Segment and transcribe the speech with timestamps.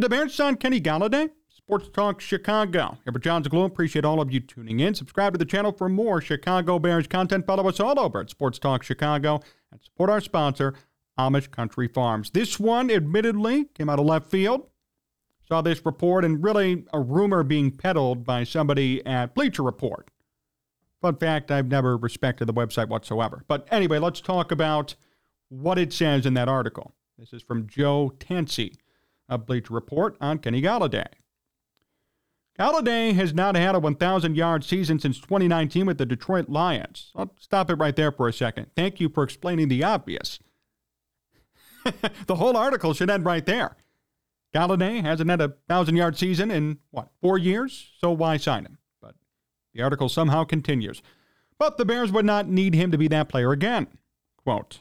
[0.00, 1.28] Should the Bears sign Kenny Golladay?
[1.50, 2.96] Sports Talk Chicago.
[3.04, 3.66] Here for Jon Zaghloul.
[3.66, 4.94] Appreciate all of you tuning in.
[4.94, 7.46] Subscribe to the channel for more Chicago Bears content.
[7.46, 9.40] Follow us all over at Sports Talk Chicago
[9.70, 10.72] and support our sponsor,
[11.18, 12.30] Amish Country Farms.
[12.30, 14.70] This one, admittedly, came out of left field.
[15.46, 20.08] Saw this report and really a rumor being peddled by somebody at Bleacher Report.
[21.02, 23.44] Fun fact, I've never respected the website whatsoever.
[23.48, 24.94] But anyway, let's talk about
[25.50, 26.94] what it says in that article.
[27.18, 28.76] This is from Joe Tansey
[29.30, 31.06] of Bleacher Report on Kenny Golladay.
[32.58, 37.10] Golladay has not had a 1,000 yard season since 2019 with the Detroit Lions.
[37.16, 38.66] I'll stop it right there for a second.
[38.76, 40.40] Thank you for explaining the obvious.
[42.26, 43.76] the whole article should end right there.
[44.54, 47.92] Golladay hasn't had a 1,000 yard season in, what, four years?
[47.98, 48.78] So why sign him?
[49.00, 49.14] But
[49.72, 51.00] the article somehow continues.
[51.58, 53.86] But the Bears would not need him to be that player again.
[54.36, 54.80] Quote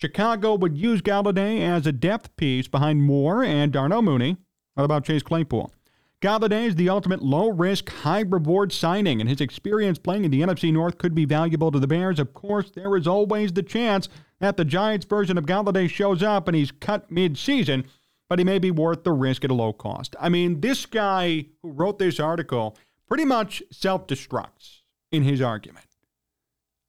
[0.00, 4.36] Chicago would use Golladay as a depth piece behind Moore and Darnell Mooney.
[4.74, 5.72] What about Chase Claypool?
[6.20, 10.40] Golladay is the ultimate low risk, high reward signing, and his experience playing in the
[10.40, 12.20] NFC North could be valuable to the Bears.
[12.20, 14.08] Of course, there is always the chance
[14.38, 17.84] that the Giants version of Golladay shows up and he's cut mid season,
[18.28, 20.14] but he may be worth the risk at a low cost.
[20.20, 22.76] I mean, this guy who wrote this article
[23.08, 25.86] pretty much self destructs in his argument.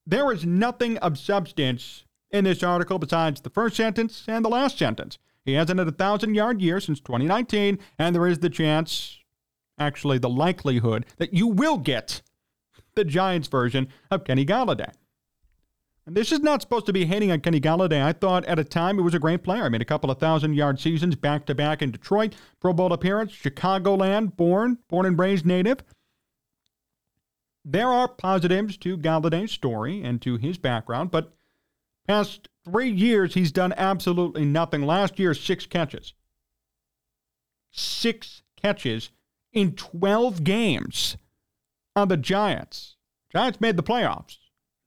[0.05, 4.77] There is nothing of substance in this article besides the first sentence and the last
[4.77, 5.17] sentence.
[5.45, 9.17] He hasn't had a thousand yard year since 2019, and there is the chance
[9.79, 12.21] actually the likelihood that you will get
[12.95, 14.91] the Giants version of Kenny Golladay.
[16.05, 18.03] And this is not supposed to be hating on Kenny Golladay.
[18.03, 19.63] I thought at a time he was a great player.
[19.63, 22.91] I mean, a couple of thousand yard seasons back to back in Detroit, Pro Bowl
[22.91, 25.83] appearance, Chicagoland, born, born and raised native.
[27.63, 31.33] There are positives to Golladay's story and to his background, but
[32.07, 34.83] past three years he's done absolutely nothing.
[34.83, 36.13] Last year, six catches.
[37.71, 39.11] Six catches
[39.53, 41.17] in 12 games
[41.95, 42.95] on the Giants.
[43.31, 44.37] Giants made the playoffs.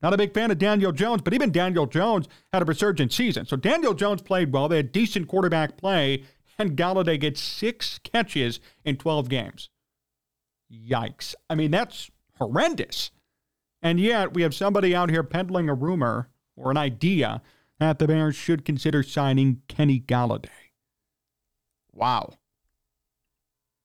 [0.02, 3.47] Not a big fan of Daniel Jones, but even Daniel Jones had a resurgent season.
[3.47, 4.69] So Daniel Jones played well.
[4.69, 6.25] They had decent quarterback play,
[6.58, 9.70] and Golladay gets six catches in 12 games.
[10.72, 11.37] Yikes.
[11.48, 13.12] I mean, that's horrendous.
[13.81, 17.42] And yet, we have somebody out here peddling a rumor or an idea
[17.78, 20.48] that the Bears should consider signing Kenny Golladay.
[21.92, 22.34] Wow.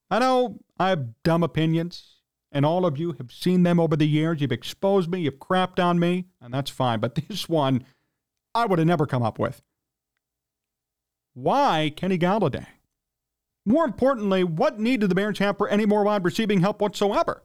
[0.10, 4.08] I know I have dumb opinions, and all of you have seen them over the
[4.08, 4.40] years.
[4.40, 7.00] You've exposed me, you've crapped on me, and that's fine.
[7.00, 7.84] But this one,
[8.56, 9.62] I would have never come up with.
[11.34, 12.66] Why Kenny Golladay?
[13.66, 17.44] More importantly, what need do the Bears have for any more wide receiving help whatsoever?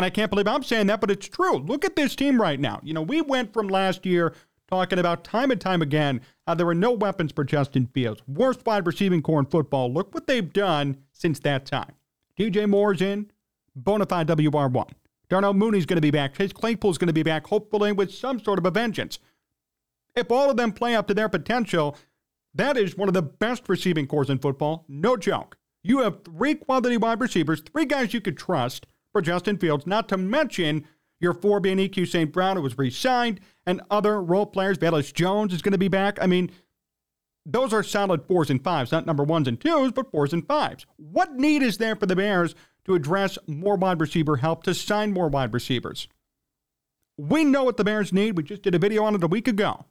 [0.00, 1.58] And I can't believe I'm saying that, but it's true.
[1.58, 2.80] Look at this team right now.
[2.82, 4.32] You know, we went from last year
[4.66, 8.22] talking about time and time again how there were no weapons for Justin Fields.
[8.26, 9.92] Worst wide receiving corps in football.
[9.92, 11.92] Look what they've done since that time.
[12.38, 13.30] DJ Moore's in,
[13.76, 14.88] bona fide WR1.
[15.28, 16.34] Darnell Mooney's going to be back.
[16.34, 19.18] Chase Claypool's going to be back, hopefully with some sort of a vengeance.
[20.16, 21.94] If all of them play up to their potential,
[22.54, 24.86] that is one of the best receiving cores in football.
[24.88, 25.58] No joke.
[25.82, 30.08] You have three quality wide receivers, three guys you could trust for Justin Fields, not
[30.08, 30.84] to mention
[31.20, 32.32] your four being EQ St.
[32.32, 34.78] Brown, who was re signed, and other role players.
[34.78, 36.18] Velus Jones is going to be back.
[36.20, 36.50] I mean,
[37.44, 40.86] those are solid fours and fives, not number ones and twos, but fours and fives.
[40.96, 42.54] What need is there for the Bears
[42.84, 46.08] to address more wide receiver help, to sign more wide receivers?
[47.16, 48.36] We know what the Bears need.
[48.36, 49.86] We just did a video on it a week ago.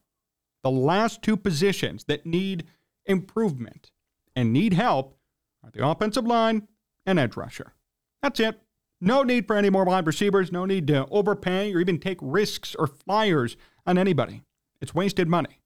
[0.64, 2.66] The last two positions that need
[3.06, 3.92] improvement
[4.36, 5.18] and need help
[5.64, 6.68] are the offensive line
[7.06, 7.74] and edge rusher.
[8.22, 8.60] That's it.
[9.02, 10.52] No need for any more wide receivers.
[10.52, 13.56] No need to overpay or even take risks or flyers
[13.86, 14.44] on anybody.
[14.82, 15.60] It's wasted money.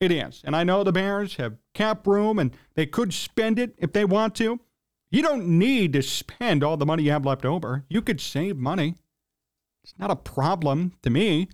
[0.00, 0.42] It is.
[0.44, 4.04] And I know the Bears have cap room and they could spend it if they
[4.04, 4.60] want to.
[5.10, 7.84] You don't need to spend all the money you have left over.
[7.88, 8.96] You could save money.
[9.82, 11.48] It's not a problem to me.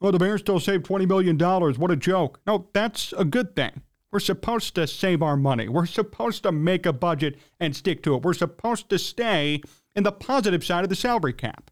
[0.00, 1.38] Well, the Bears still saved $20 million.
[1.38, 2.40] What a joke.
[2.46, 3.82] No, that's a good thing.
[4.16, 5.68] We're supposed to save our money.
[5.68, 8.22] We're supposed to make a budget and stick to it.
[8.22, 9.60] We're supposed to stay
[9.94, 11.70] in the positive side of the salary cap.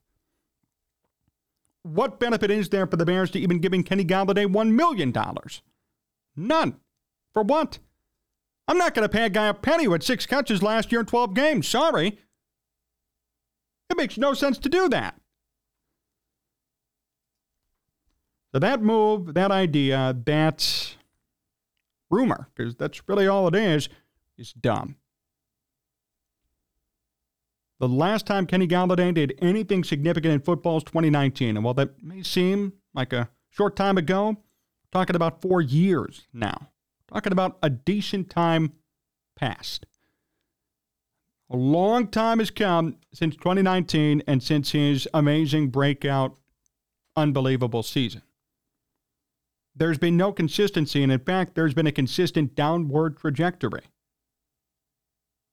[1.85, 5.11] What benefit is there for the Bears to even giving Kenny Golladay $1 million?
[6.37, 6.77] None.
[7.33, 7.79] For what?
[8.69, 11.01] I'm not going to pay a guy a penny who had six catches last year
[11.01, 11.67] in 12 games.
[11.67, 12.19] Sorry.
[13.89, 15.19] It makes no sense to do that.
[18.53, 20.97] So that move, that idea, that
[22.15, 23.89] rumor, because that's really all it is,
[24.39, 24.97] is dumb.
[27.81, 31.57] The last time Kenny Golladay did anything significant in football is 2019.
[31.57, 34.37] And while that may seem like a short time ago,
[34.93, 36.71] talking about four years now.
[37.13, 38.73] Talking about a decent time
[39.37, 39.87] past.
[41.51, 46.37] A long time has come since 2019 and since his amazing breakout,
[47.17, 48.23] unbelievable season.
[49.77, 53.83] There's been no consistency, and in fact, there's been a consistent downward trajectory.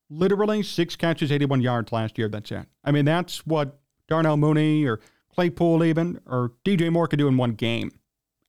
[0.10, 2.28] Literally six catches, 81 yards last year.
[2.28, 2.68] That's it.
[2.84, 5.00] I mean, that's what Darnell Mooney or
[5.34, 7.92] Claypool, even, or DJ Moore could do in one game.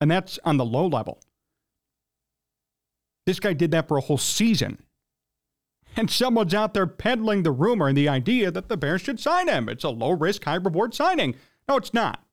[0.01, 1.21] And that's on the low level.
[3.25, 4.83] This guy did that for a whole season.
[5.97, 9.49] And someone's out there peddling the rumor and the idea that the Bears should sign
[9.49, 9.69] him.
[9.69, 11.37] It's a low risk, high reward signing.
[11.69, 12.25] No, it's not.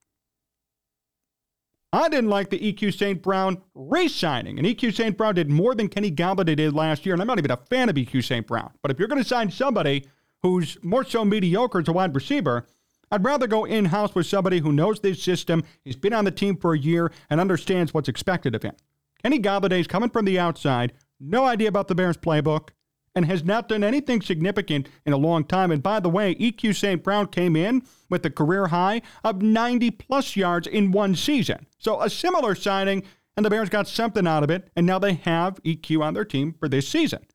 [1.92, 3.22] I didn't like the EQ St.
[3.22, 4.60] Brown re signing.
[4.60, 5.18] And EQ St.
[5.18, 7.14] Brown did more than Kenny Golladay did last year.
[7.14, 8.46] And I'm not even a fan of EQ St.
[8.46, 8.72] Brown.
[8.82, 10.06] But if you're going to sign somebody
[10.44, 12.68] who's more so mediocre as a wide receiver,
[13.12, 16.32] I'd rather go in house with somebody who knows this system, he's been on the
[16.32, 18.76] team for a year, and understands what's expected of him.
[19.24, 22.70] Kenny Golladay's coming from the outside, no idea about the Bears playbook,
[23.16, 25.72] and has not done anything significant in a long time.
[25.72, 27.04] And by the way, EQ St.
[27.04, 31.66] Brown came in with a career high of 90 plus yards in one season.
[31.78, 33.04] So a similar signing,
[33.36, 36.26] and the Bears got something out of it, and now they have EQ on their
[36.26, 37.26] team for this season.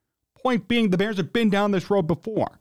[0.43, 2.61] Point being, the Bears have been down this road before.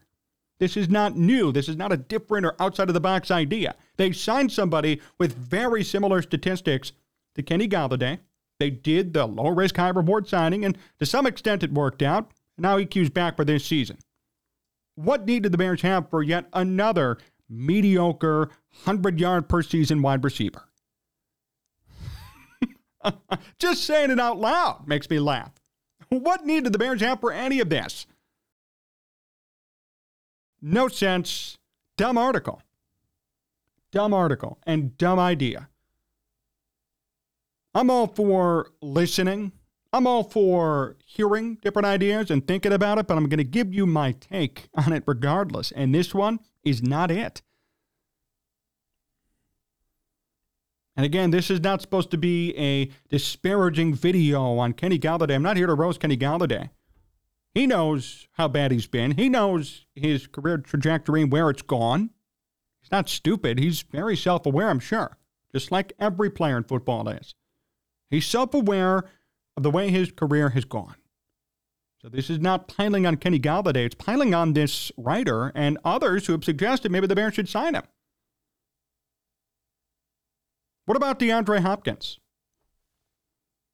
[0.60, 1.52] This is not new.
[1.52, 3.76] This is not a different or outside of the box idea.
[3.98, 6.94] They signed somebody with very similar statistics
[7.36, 8.20] to Kenny Golladay.
[8.60, 12.32] They did the low risk, high reward signing, and to some extent it worked out.
[12.58, 13.98] Now EQ's back for this season.
[14.96, 17.18] What need did the Bears have for yet another
[17.50, 18.50] mediocre
[18.86, 20.70] 100 yard per season wide receiver?
[23.60, 25.52] Just saying it out loud makes me laugh.
[26.10, 28.06] What need did the Bears have for any of this?
[30.62, 31.58] No sense.
[31.98, 32.62] Dumb article.
[33.92, 35.70] Dumb article and dumb idea.
[37.76, 39.52] I'm all for listening
[39.94, 43.72] I'm all for hearing different ideas and thinking about it, but I'm going to give
[43.72, 45.72] you my take on it regardless.
[45.72, 47.44] And this one is not it.
[50.96, 55.36] And again, this is not supposed to be a disparaging video on Kenny Golladay.
[55.36, 56.72] I'm not here to roast Kenny Golladay.
[57.54, 59.12] He knows how bad he's been.
[59.12, 62.10] He knows his career trajectory and where it's gone.
[62.82, 63.60] He's not stupid.
[63.60, 65.18] He's very self aware, I'm sure,
[65.52, 67.36] just like every player in football is.
[68.10, 69.06] He's self aware
[69.56, 70.96] of the way his career has gone.
[72.02, 73.86] So this is not piling on Kenny Golladay.
[73.86, 77.76] It's piling on this writer and others who have suggested maybe the Bears should sign
[77.76, 77.84] him.
[80.86, 82.20] What about DeAndre Hopkins?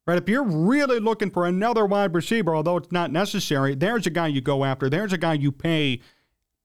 [0.06, 4.10] Right, if you're really looking for another wide receiver, although it's not necessary, there's a
[4.10, 4.88] guy you go after.
[4.88, 6.00] There's a guy you pay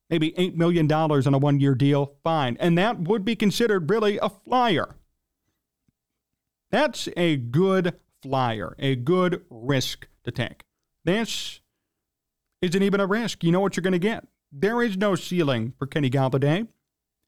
[0.09, 2.15] maybe $8 million on a one year deal.
[2.23, 2.57] Fine.
[2.59, 4.95] And that would be considered really a flyer.
[6.71, 7.95] That's a good
[8.25, 10.63] flyer, a good risk to take.
[11.03, 11.59] This
[12.59, 13.43] isn't even a risk.
[13.43, 14.25] You know what you're going to get.
[14.51, 16.67] There is no ceiling for Kenny Golladay.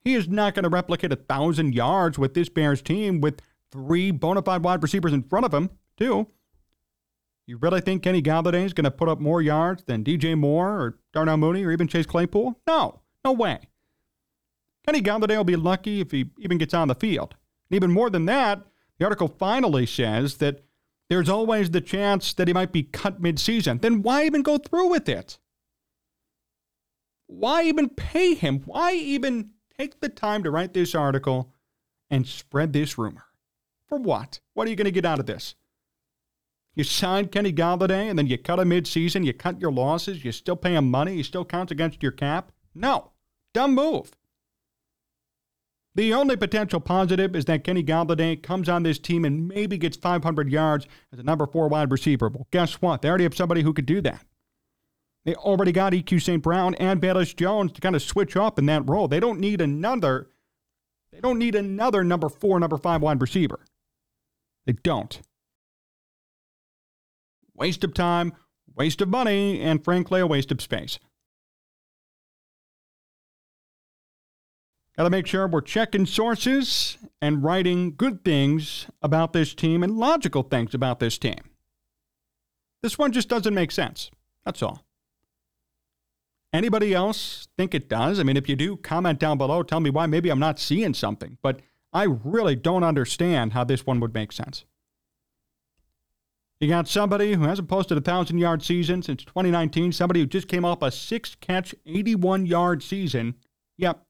[0.00, 3.40] He is not going to replicate a thousand yards with this Bears team with
[3.70, 6.26] three bona fide wide receivers in front of him, too.
[7.46, 10.80] You really think Kenny Golladay is going to put up more yards than DJ Moore
[10.80, 12.60] or Darnell Mooney or even Chase Claypool?
[12.66, 13.60] No, no way.
[14.84, 17.36] Kenny Golladay will be lucky if he even gets on the field.
[17.70, 18.66] And even more than that,
[18.98, 20.64] the article finally says that
[21.08, 23.80] there's always the chance that he might be cut midseason.
[23.80, 25.38] Then why even go through with it?
[27.26, 28.62] Why even pay him?
[28.64, 31.52] Why even take the time to write this article
[32.10, 33.24] and spread this rumor?
[33.86, 34.40] For what?
[34.54, 35.54] What are you going to get out of this?
[36.74, 40.30] You sign Kenny Golladay and then you cut him midseason, you cut your losses, you
[40.30, 42.52] still pay him money, he still counts against your cap?
[42.74, 43.12] No.
[43.54, 44.12] Dumb move.
[45.98, 49.96] The only potential positive is that Kenny Golladay comes on this team and maybe gets
[49.96, 52.28] 500 yards as a number four wide receiver.
[52.28, 53.02] Well, guess what?
[53.02, 54.24] They already have somebody who could do that.
[55.24, 56.40] They already got EQ St.
[56.40, 59.08] Brown and Velus Jones to kind of switch up in that role.
[59.08, 60.28] They don't need another.
[61.10, 63.58] They don't need another number four, number five wide receiver.
[64.66, 65.20] They don't.
[67.56, 68.34] Waste of time,
[68.72, 71.00] waste of money, and frankly, a waste of space.
[74.98, 79.96] Got to make sure we're checking sources and writing good things about this team and
[79.96, 81.38] logical things about this team.
[82.82, 84.10] This one just doesn't make sense.
[84.44, 84.84] That's all.
[86.52, 88.18] Anybody else think it does?
[88.18, 89.62] I mean, if you do, comment down below.
[89.62, 90.06] Tell me why.
[90.06, 91.60] Maybe I'm not seeing something, but
[91.92, 94.64] I really don't understand how this one would make sense.
[96.58, 100.48] You got somebody who hasn't posted a thousand yard season since 2019, somebody who just
[100.48, 103.36] came off a six catch, 81 yard season.
[103.76, 104.04] Yep,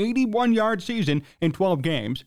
[0.00, 2.24] 81 yard season in 12 games.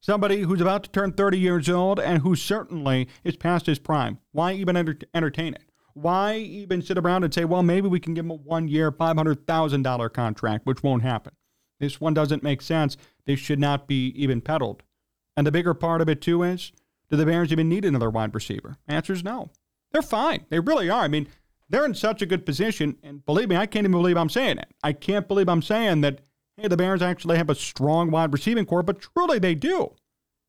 [0.00, 4.18] Somebody who's about to turn 30 years old and who certainly is past his prime.
[4.32, 5.68] Why even enter- entertain it?
[6.00, 8.92] why even sit around and say, well, maybe we can give him a one year,
[8.92, 11.34] $500,000 contract, which won't happen?
[11.80, 12.96] This one doesn't make sense.
[13.26, 14.82] This should not be even peddled.
[15.36, 16.72] And the bigger part of it, too, is
[17.10, 18.76] do the Bears even need another wide receiver?
[18.86, 19.50] Answer is no.
[19.92, 20.44] They're fine.
[20.50, 21.02] They really are.
[21.02, 21.28] I mean,
[21.68, 22.96] they're in such a good position.
[23.02, 24.68] And believe me, I can't even believe I'm saying it.
[24.82, 26.20] I can't believe I'm saying that,
[26.56, 29.94] hey, the Bears actually have a strong wide receiving corps, but truly they do.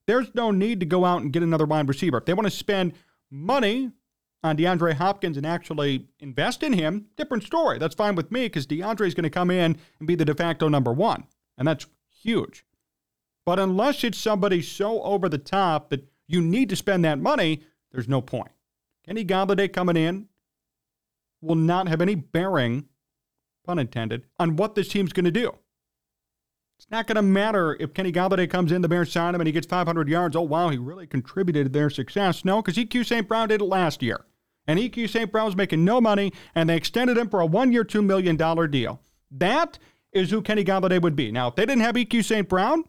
[0.08, 2.18] There's no need to go out and get another wide receiver.
[2.18, 2.94] If they want to spend
[3.30, 3.92] money
[4.44, 7.78] on DeAndre Hopkins and actually invest in him, different story.
[7.78, 10.34] That's fine with me because DeAndre is going to come in and be the de
[10.34, 11.26] facto number one.
[11.58, 12.66] And that's huge.
[13.46, 17.64] But unless it's somebody so over the top that you need to spend that money,
[17.92, 18.52] there's no point.
[19.06, 20.29] Kenny Golladay coming in
[21.42, 22.86] will not have any bearing,
[23.66, 25.54] pun intended, on what this team's going to do.
[26.78, 29.48] It's not going to matter if Kenny Golladay comes in, the Bears sign him, and
[29.48, 30.36] he gets 500 yards.
[30.36, 32.46] Oh, wow, he really contributed to their success.
[32.46, 33.28] No, because EQ St.
[33.28, 34.26] Brown did it last year.
[34.66, 35.30] And EQ St.
[35.30, 38.38] Brown was making no money, and they extended him for a one year, $2 million
[38.72, 39.02] deal.
[39.30, 39.78] That
[40.14, 41.32] is who Kenny Golladay would be.
[41.32, 42.48] Now, if they didn't have EQ St.
[42.48, 42.86] Brown,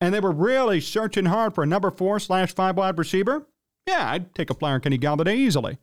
[0.00, 3.46] and they were really searching hard for a number four slash five wide receiver,
[3.86, 5.78] yeah, I'd take a flyer on Kenny Golladay easily.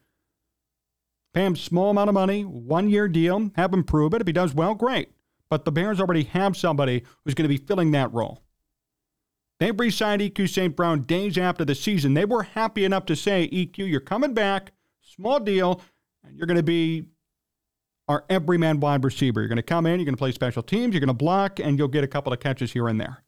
[1.33, 4.21] Pay him small amount of money, one year deal, have him prove it.
[4.21, 5.09] If he does well, great.
[5.49, 8.41] But the Bears already have somebody who's going to be filling that role.
[9.59, 10.75] They re signed EQ St.
[10.75, 12.15] Brown days after the season.
[12.15, 14.71] They were happy enough to say, EQ, you're coming back,
[15.01, 15.81] small deal,
[16.23, 17.05] and you're going to be
[18.07, 19.39] our everyman wide receiver.
[19.39, 21.59] You're going to come in, you're going to play special teams, you're going to block,
[21.59, 23.23] and you'll get a couple of catches here and there.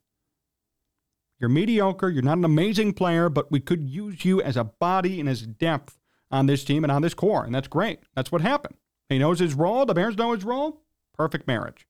[1.39, 5.19] You're mediocre, you're not an amazing player, but we could use you as a body
[5.19, 5.99] and as depth
[6.33, 7.99] on this team and on this core, and that's great.
[8.15, 8.75] That's what happened.
[9.07, 10.81] He knows his role, the Bears know his role.
[11.13, 11.85] Perfect marriage.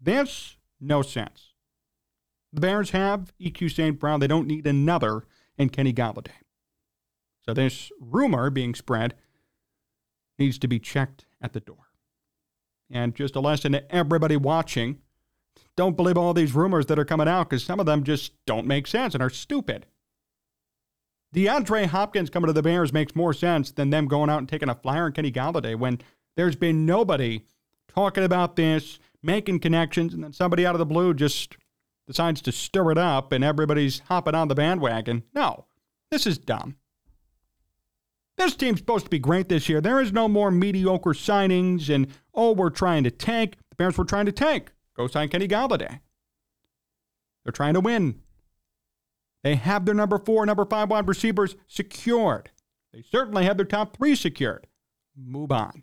[0.00, 1.52] This, no sense.
[2.54, 4.00] The Bears have EQ St.
[4.00, 4.18] Brown.
[4.18, 5.24] They don't need another
[5.58, 6.30] in Kenny Golladay.
[7.44, 9.14] So this rumor being spread
[10.38, 11.90] needs to be checked at the door.
[12.90, 15.00] And just a lesson to everybody watching
[15.76, 18.66] don't believe all these rumors that are coming out because some of them just don't
[18.66, 19.84] make sense and are stupid.
[21.34, 24.68] DeAndre Hopkins coming to the Bears makes more sense than them going out and taking
[24.68, 26.00] a flyer on Kenny Golladay when
[26.36, 27.44] there's been nobody
[27.88, 31.56] talking about this making connections, and then somebody out of the blue just
[32.06, 35.22] decides to stir it up and everybody's hopping on the bandwagon.
[35.34, 35.66] No,
[36.10, 36.76] this is dumb.
[38.36, 39.80] This team's supposed to be great this year.
[39.80, 43.56] There is no more mediocre signings and, oh, we're trying to tank.
[43.68, 44.72] The Bears were trying to tank.
[44.96, 46.00] Go sign Kenny Golladay.
[47.44, 48.22] They're trying to win.
[49.42, 52.50] They have their number four, number five wide receivers secured.
[52.92, 54.66] They certainly have their top three secured.
[55.16, 55.82] Move on.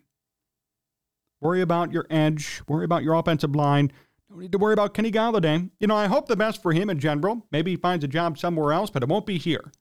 [1.41, 2.61] Worry about your edge.
[2.67, 3.91] Worry about your offensive line.
[4.29, 5.69] Don't need to worry about Kenny Golladay.
[5.79, 7.45] You know, I hope the best for him in general.
[7.51, 9.71] Maybe he finds a job somewhere else, but it won't be here.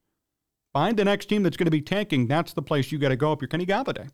[0.72, 2.28] Find the next team that's going to be tanking.
[2.28, 4.10] That's the place you got to go if you're Kenny Golladay.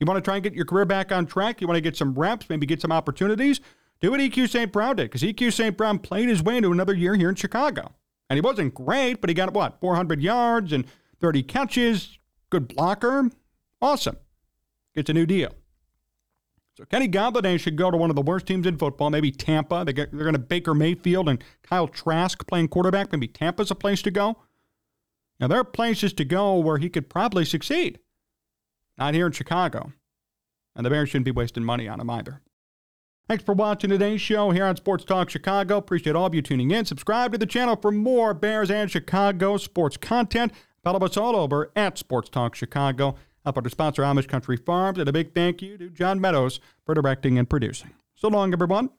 [0.00, 1.60] You want to try and get your career back on track?
[1.60, 3.60] You want to get some reps, maybe get some opportunities?
[4.00, 4.72] Do what EQ St.
[4.72, 5.76] Brown did, because EQ St.
[5.76, 7.94] Brown played his way into another year here in Chicago.
[8.34, 10.84] And he wasn't great, but he got, what, 400 yards and
[11.20, 12.18] 30 catches,
[12.50, 13.30] good blocker.
[13.80, 14.16] Awesome.
[14.92, 15.54] Gets a new deal.
[16.76, 19.84] So Kenny Golladay should go to one of the worst teams in football, maybe Tampa.
[19.86, 23.12] They get, they're going to Baker Mayfield and Kyle Trask playing quarterback.
[23.12, 24.38] Maybe Tampa's a place to go.
[25.38, 28.00] Now, there are places to go where he could probably succeed.
[28.98, 29.92] Not here in Chicago.
[30.74, 32.40] And the Bears shouldn't be wasting money on him either.
[33.26, 35.78] Thanks for watching today's show here on Sports Talk Chicago.
[35.78, 36.84] Appreciate all of you tuning in.
[36.84, 40.52] Subscribe to the channel for more Bears and Chicago sports content.
[40.82, 43.16] Follow us all over at Sports Talk Chicago.
[43.46, 46.94] Up our sponsor Amish Country Farms, and a big thank you to John Meadows for
[46.94, 47.94] directing and producing.
[48.14, 48.90] So long, everyone.